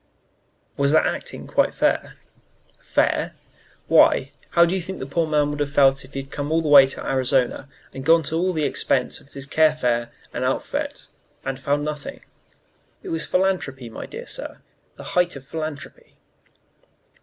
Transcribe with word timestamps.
"Was 0.77 0.91
that 0.93 1.05
acting 1.05 1.45
quite 1.45 1.75
fair?" 1.75 2.15
"Fair? 2.79 3.35
Why, 3.87 4.31
how 4.49 4.65
do 4.65 4.75
you 4.75 4.81
think 4.81 4.97
that 4.97 5.11
poor 5.11 5.27
man 5.27 5.51
would 5.51 5.59
have 5.59 5.69
felt 5.69 6.03
if 6.03 6.15
he 6.15 6.23
had 6.23 6.31
come 6.31 6.51
all 6.51 6.63
the 6.63 6.67
way 6.67 6.81
out 6.85 6.89
to 6.93 7.05
Arizona, 7.07 7.69
and 7.93 8.03
gone 8.03 8.23
to 8.23 8.35
all 8.35 8.51
the 8.51 8.63
expense 8.63 9.21
of 9.21 9.31
his 9.31 9.45
car 9.45 9.73
fare 9.75 10.11
and 10.33 10.43
outfit, 10.43 11.05
and 11.45 11.55
then 11.57 11.63
found 11.63 11.85
nothing? 11.85 12.25
It 13.03 13.09
was 13.09 13.27
philanthropy, 13.27 13.89
my 13.91 14.07
dear 14.07 14.25
sir, 14.25 14.61
the 14.95 15.03
height 15.13 15.35
of 15.35 15.45
philanthropy." 15.45 16.15